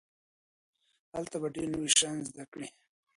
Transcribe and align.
هلته 1.15 1.35
به 1.41 1.47
ډېر 1.55 1.67
نوي 1.73 1.89
شيان 1.97 2.17
زده 2.29 2.43
کړئ. 2.51 2.67